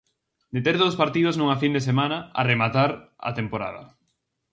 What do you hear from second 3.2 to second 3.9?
a temporada.